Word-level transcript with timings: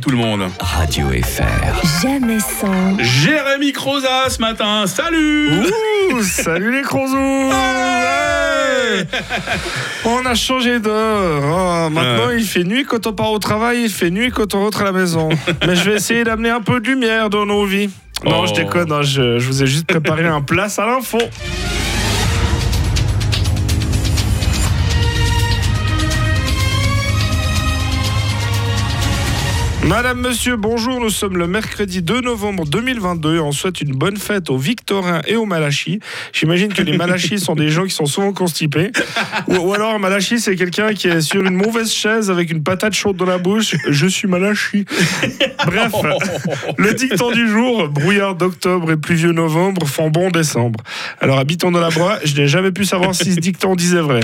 tout 0.00 0.10
le 0.10 0.16
monde. 0.16 0.42
Radio 0.60 1.06
FR. 1.08 2.02
Jamais 2.02 2.38
sans. 2.40 2.98
Jérémy 2.98 3.72
Croza 3.72 4.28
ce 4.28 4.40
matin, 4.40 4.84
salut 4.86 5.50
Ouh, 6.12 6.22
salut 6.22 6.72
les 6.76 6.82
crozous 6.82 7.16
Ouais 7.16 9.06
On 10.04 10.24
a 10.26 10.34
changé 10.34 10.78
d'heure. 10.78 11.42
Oh, 11.44 11.90
maintenant, 11.90 12.30
il 12.36 12.44
fait 12.44 12.64
nuit 12.64 12.84
quand 12.84 13.06
on 13.06 13.12
part 13.12 13.30
au 13.32 13.38
travail, 13.38 13.82
il 13.84 13.90
fait 13.90 14.10
nuit 14.10 14.30
quand 14.30 14.54
on 14.54 14.60
rentre 14.64 14.82
à 14.82 14.84
la 14.84 14.92
maison. 14.92 15.28
Mais 15.66 15.76
je 15.76 15.90
vais 15.90 15.96
essayer 15.96 16.24
d'amener 16.24 16.50
un 16.50 16.60
peu 16.60 16.80
de 16.80 16.88
lumière 16.88 17.30
dans 17.30 17.46
nos 17.46 17.64
vies. 17.64 17.90
Non, 18.24 18.42
Oh. 18.42 18.46
je 18.46 18.54
déconne, 18.54 18.90
hein, 18.92 19.02
je, 19.02 19.38
je 19.38 19.46
vous 19.46 19.62
ai 19.62 19.66
juste 19.66 19.86
préparé 19.86 20.26
un 20.26 20.40
place 20.40 20.78
à 20.78 20.86
l'info. 20.86 21.18
Madame, 29.86 30.20
monsieur, 30.20 30.56
bonjour. 30.56 30.98
Nous 30.98 31.10
sommes 31.10 31.36
le 31.36 31.46
mercredi 31.46 32.02
2 32.02 32.20
novembre 32.20 32.64
2022 32.66 33.36
et 33.36 33.38
on 33.38 33.52
souhaite 33.52 33.80
une 33.80 33.92
bonne 33.92 34.16
fête 34.16 34.50
aux 34.50 34.56
Victorins 34.56 35.20
et 35.28 35.36
aux 35.36 35.44
Malachis. 35.44 36.00
J'imagine 36.32 36.72
que 36.72 36.82
les 36.82 36.96
Malachis 36.96 37.38
sont 37.38 37.54
des 37.54 37.68
gens 37.68 37.84
qui 37.84 37.94
sont 37.94 38.06
souvent 38.06 38.32
constipés. 38.32 38.90
Ou, 39.46 39.54
ou 39.58 39.74
alors, 39.74 40.00
Malachi, 40.00 40.40
c'est 40.40 40.56
quelqu'un 40.56 40.92
qui 40.92 41.06
est 41.06 41.20
sur 41.20 41.44
une 41.44 41.54
mauvaise 41.54 41.92
chaise 41.92 42.32
avec 42.32 42.50
une 42.50 42.64
patate 42.64 42.94
chaude 42.94 43.16
dans 43.16 43.26
la 43.26 43.38
bouche. 43.38 43.76
Je 43.88 44.08
suis 44.08 44.26
Malachi. 44.26 44.86
Bref, 45.64 45.92
le 46.78 46.92
dicton 46.92 47.30
du 47.30 47.48
jour 47.48 47.88
brouillard 47.88 48.34
d'octobre 48.34 48.90
et 48.90 48.96
pluvieux 48.96 49.32
novembre 49.32 49.86
font 49.86 50.10
bon 50.10 50.30
décembre. 50.30 50.80
Alors, 51.20 51.38
habitant 51.38 51.70
dans 51.70 51.80
la 51.80 51.90
Broye, 51.90 52.18
je 52.24 52.34
n'ai 52.34 52.48
jamais 52.48 52.72
pu 52.72 52.84
savoir 52.84 53.14
si 53.14 53.34
ce 53.34 53.38
dicton 53.38 53.76
disait 53.76 54.00
vrai. 54.00 54.20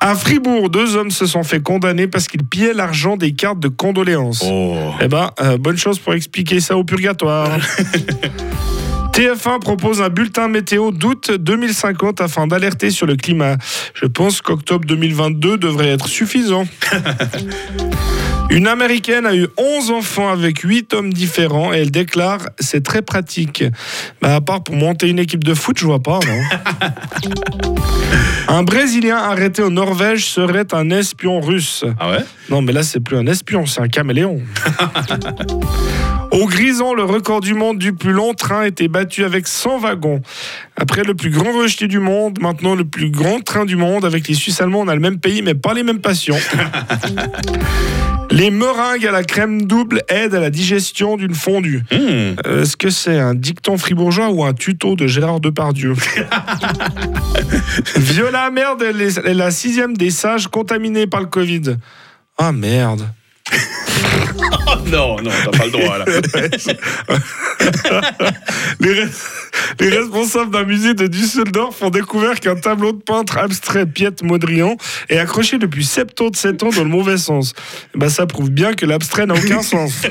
À 0.00 0.14
Fribourg, 0.14 0.70
deux 0.70 0.96
hommes 0.96 1.10
se 1.10 1.26
sont 1.26 1.42
fait 1.42 1.60
condamner 1.60 2.06
parce 2.06 2.28
qu'ils 2.28 2.44
pillaient 2.44 2.74
l'argent 2.74 3.16
des 3.16 3.32
cartes 3.32 3.58
de 3.60 3.68
condoléances. 3.68 4.44
Oh. 4.46 4.76
Eh 5.00 5.08
ben, 5.08 5.30
euh, 5.40 5.56
bonne 5.58 5.76
chose 5.76 5.98
pour 5.98 6.14
expliquer 6.14 6.60
ça 6.60 6.76
au 6.76 6.84
purgatoire. 6.84 7.50
TF1 9.12 9.60
propose 9.60 10.02
un 10.02 10.10
bulletin 10.10 10.48
météo 10.48 10.90
d'août 10.90 11.30
2050 11.30 12.20
afin 12.20 12.46
d'alerter 12.46 12.90
sur 12.90 13.06
le 13.06 13.16
climat. 13.16 13.56
Je 13.94 14.04
pense 14.04 14.42
qu'octobre 14.42 14.84
2022 14.86 15.56
devrait 15.56 15.88
être 15.88 16.06
suffisant. 16.06 16.66
Une 18.50 18.66
américaine 18.68 19.26
a 19.26 19.34
eu 19.34 19.48
11 19.56 19.90
enfants 19.90 20.28
avec 20.28 20.60
8 20.60 20.94
hommes 20.94 21.12
différents 21.12 21.72
et 21.72 21.78
elle 21.78 21.90
déclare 21.90 22.40
c'est 22.58 22.82
très 22.82 23.02
pratique. 23.02 23.64
Bah, 24.20 24.36
à 24.36 24.40
part 24.40 24.62
pour 24.62 24.76
monter 24.76 25.08
une 25.08 25.18
équipe 25.18 25.44
de 25.44 25.54
foot, 25.54 25.78
je 25.78 25.86
vois 25.86 26.00
pas. 26.00 26.20
non. 26.26 27.72
Un 28.48 28.62
Brésilien 28.62 29.16
arrêté 29.16 29.62
en 29.62 29.70
Norvège 29.70 30.26
serait 30.26 30.72
un 30.72 30.90
espion 30.90 31.40
russe. 31.40 31.84
Ah 31.98 32.10
ouais? 32.10 32.24
Non, 32.48 32.62
mais 32.62 32.72
là, 32.72 32.84
c'est 32.84 33.00
plus 33.00 33.16
un 33.16 33.26
espion, 33.26 33.66
c'est 33.66 33.80
un 33.80 33.88
caméléon. 33.88 34.40
Au 36.30 36.46
Grison, 36.46 36.94
le 36.94 37.02
record 37.02 37.40
du 37.40 37.54
monde 37.54 37.78
du 37.78 37.92
plus 37.92 38.12
long 38.12 38.34
train 38.34 38.62
était 38.62 38.88
battu 38.88 39.24
avec 39.24 39.48
100 39.48 39.78
wagons. 39.80 40.22
Après 40.76 41.02
le 41.02 41.14
plus 41.14 41.30
grand 41.30 41.52
rejeté 41.58 41.88
du 41.88 41.98
monde, 41.98 42.38
maintenant 42.40 42.74
le 42.74 42.84
plus 42.84 43.10
grand 43.10 43.40
train 43.40 43.64
du 43.64 43.76
monde. 43.76 44.04
Avec 44.04 44.28
les 44.28 44.34
Suisses 44.34 44.60
allemands, 44.60 44.80
on 44.80 44.88
a 44.88 44.94
le 44.94 45.00
même 45.00 45.18
pays, 45.18 45.42
mais 45.42 45.54
pas 45.54 45.74
les 45.74 45.82
mêmes 45.82 46.00
passions. 46.00 46.38
Les 48.36 48.50
meringues 48.50 49.06
à 49.06 49.12
la 49.12 49.24
crème 49.24 49.62
double 49.62 50.02
aident 50.08 50.34
à 50.34 50.40
la 50.40 50.50
digestion 50.50 51.16
d'une 51.16 51.34
fondue. 51.34 51.84
Hmm. 51.90 52.36
Euh, 52.46 52.62
Est-ce 52.62 52.76
que 52.76 52.90
c'est 52.90 53.18
un 53.18 53.34
dicton 53.34 53.78
fribourgeois 53.78 54.28
ou 54.28 54.44
un 54.44 54.52
tuto 54.52 54.94
de 54.94 55.06
Gérard 55.06 55.40
Depardieu? 55.40 55.94
Viola 57.96 58.50
merde 58.50 58.82
elle 58.82 59.00
est 59.00 59.32
la 59.32 59.50
sixième 59.50 59.96
des 59.96 60.10
sages 60.10 60.48
contaminés 60.48 61.06
par 61.06 61.20
le 61.20 61.28
Covid. 61.28 61.78
Ah 62.36 62.52
merde. 62.52 63.08
Oh 64.68 64.74
non, 64.86 65.22
non, 65.22 65.30
t'as 65.44 65.58
pas 65.58 65.64
le 65.64 65.70
droit 65.70 65.98
là. 65.98 66.04
Les, 68.80 69.04
les 69.80 69.88
responsables 69.88 70.50
d'un 70.50 70.64
musée 70.64 70.94
de 70.94 71.06
Düsseldorf 71.06 71.82
ont 71.82 71.90
découvert 71.90 72.40
qu'un 72.40 72.56
tableau 72.56 72.92
de 72.92 73.02
peintre 73.02 73.38
abstrait 73.38 73.86
Piet 73.86 74.22
Mondrian 74.22 74.76
est 75.08 75.18
accroché 75.18 75.58
depuis 75.58 75.84
77 75.84 76.62
ans 76.62 76.70
dans 76.70 76.84
le 76.84 76.88
mauvais 76.88 77.18
sens. 77.18 77.52
Ben, 77.94 78.08
ça 78.08 78.26
prouve 78.26 78.50
bien 78.50 78.74
que 78.74 78.86
l'abstrait 78.86 79.26
n'a 79.26 79.34
aucun 79.34 79.62
sens. 79.62 80.02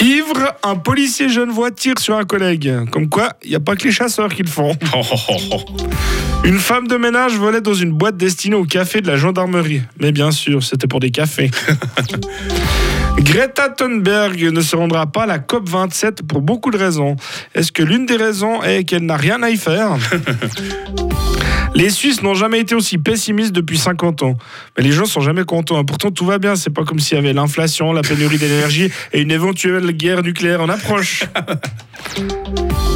Ivre, 0.00 0.54
un 0.62 0.76
policier 0.76 1.28
genevois 1.28 1.70
tire 1.70 1.98
sur 1.98 2.16
un 2.16 2.24
collègue. 2.24 2.72
Comme 2.90 3.08
quoi, 3.08 3.32
il 3.42 3.50
n'y 3.50 3.56
a 3.56 3.60
pas 3.60 3.76
que 3.76 3.84
les 3.84 3.92
chasseurs 3.92 4.28
qui 4.28 4.42
le 4.42 4.48
font. 4.48 4.76
Une 6.44 6.58
femme 6.58 6.86
de 6.86 6.96
ménage 6.96 7.34
volait 7.36 7.60
dans 7.60 7.74
une 7.74 7.92
boîte 7.92 8.16
destinée 8.16 8.54
au 8.54 8.64
café 8.64 9.00
de 9.00 9.08
la 9.08 9.16
gendarmerie. 9.16 9.82
Mais 10.00 10.12
bien 10.12 10.30
sûr, 10.30 10.62
c'était 10.62 10.86
pour 10.86 11.00
des 11.00 11.10
cafés. 11.10 11.50
Greta 13.20 13.68
Thunberg 13.68 14.42
ne 14.52 14.60
se 14.60 14.76
rendra 14.76 15.06
pas 15.06 15.24
à 15.24 15.26
la 15.26 15.38
COP27 15.38 16.22
pour 16.26 16.40
beaucoup 16.40 16.70
de 16.70 16.78
raisons. 16.78 17.16
Est-ce 17.54 17.72
que 17.72 17.82
l'une 17.82 18.06
des 18.06 18.16
raisons 18.16 18.62
est 18.62 18.84
qu'elle 18.84 19.06
n'a 19.06 19.16
rien 19.16 19.42
à 19.42 19.50
y 19.50 19.56
faire 19.56 19.96
Les 21.74 21.90
Suisses 21.90 22.22
n'ont 22.22 22.34
jamais 22.34 22.60
été 22.60 22.74
aussi 22.74 22.98
pessimistes 22.98 23.52
depuis 23.52 23.78
50 23.78 24.22
ans. 24.22 24.36
Mais 24.76 24.84
les 24.84 24.92
gens 24.92 25.04
sont 25.04 25.20
jamais 25.20 25.44
contents. 25.44 25.84
Pourtant, 25.84 26.10
tout 26.10 26.24
va 26.24 26.38
bien. 26.38 26.56
C'est 26.56 26.70
pas 26.70 26.84
comme 26.84 26.98
s'il 26.98 27.16
y 27.16 27.20
avait 27.20 27.32
l'inflation, 27.32 27.92
la 27.92 28.02
pénurie 28.02 28.38
d'énergie 28.38 28.90
et 29.12 29.20
une 29.20 29.30
éventuelle 29.30 29.90
guerre 29.92 30.22
nucléaire 30.22 30.60
en 30.60 30.68
approche. 30.68 31.24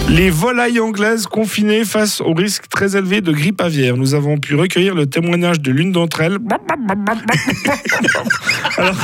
Les 0.09 0.31
volailles 0.31 0.81
anglaises 0.81 1.27
confinées 1.27 1.85
face 1.85 2.21
au 2.21 2.35
risque 2.35 2.65
très 2.69 2.97
élevé 2.97 3.21
de 3.21 3.33
grippe 3.33 3.61
aviaire. 3.61 3.97
Nous 3.97 4.15
avons 4.15 4.37
pu 4.37 4.55
recueillir 4.55 4.95
le 4.95 5.07
témoignage 5.07 5.61
de 5.61 5.71
l'une 5.71 5.93
d'entre 5.93 6.21
elles. 6.21 6.39
Alors, 8.77 8.97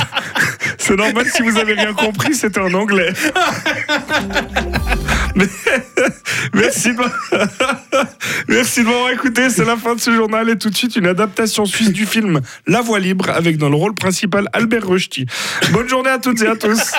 c'est 0.79 0.95
normal 0.95 1.25
si 1.31 1.43
vous 1.43 1.57
avez 1.57 1.73
rien 1.73 1.93
compris, 1.93 2.33
c'était 2.33 2.59
en 2.59 2.73
anglais. 2.73 3.13
Mais- 5.35 5.45
merci. 6.53 6.89
merci 8.49 8.81
de 8.81 8.85
m'avoir 8.87 9.11
écouté. 9.11 9.49
C'est 9.49 9.65
la 9.65 9.77
fin 9.77 9.95
de 9.95 9.99
ce 10.01 10.11
journal 10.11 10.49
et 10.49 10.57
tout 10.57 10.69
de 10.69 10.75
suite 10.75 10.95
une 10.95 11.07
adaptation 11.07 11.65
suisse 11.65 11.91
du 11.93 12.05
film 12.05 12.41
La 12.67 12.81
Voix 12.81 12.99
libre 12.99 13.29
avec 13.29 13.57
dans 13.57 13.69
le 13.69 13.75
rôle 13.75 13.93
principal 13.93 14.47
Albert 14.53 14.85
Rochety. 14.85 15.25
Bonne 15.71 15.87
journée 15.87 16.09
à 16.09 16.17
toutes 16.19 16.41
et 16.41 16.47
à 16.47 16.55
tous. 16.55 16.95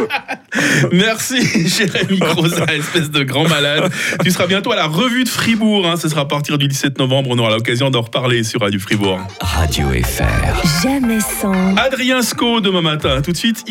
Merci 0.93 1.41
Jérémy 1.69 2.19
Croza, 2.21 2.65
espèce 2.75 3.11
de 3.11 3.23
grand 3.23 3.49
malade. 3.49 3.91
Tu 4.25 4.31
seras 4.31 4.47
bientôt 4.47 4.73
à 4.73 4.77
la 4.77 4.87
revue 4.87 5.25
de 5.25 5.29
Fribourg. 5.29 5.87
hein. 5.87 5.97
Ce 5.97 6.09
sera 6.09 6.23
à 6.23 6.27
partir 6.27 6.59
du 6.59 6.69
17 6.69 6.99
novembre. 6.99 7.31
On 7.33 7.39
aura 7.39 7.51
l'occasion 7.51 7.91
d'en 7.91 8.03
reparler 8.03 8.43
sur 8.45 8.61
Radio 8.61 8.81
Fribourg. 8.81 9.21
Radio 9.41 9.87
FR. 9.91 10.83
Jamais 10.83 11.21
sans. 11.21 11.77
Adrien 11.77 12.23
Sco 12.23 12.61
demain 12.61 12.83
matin. 12.83 13.21
Tout 13.23 13.33
de 13.33 13.37
suite, 13.37 13.63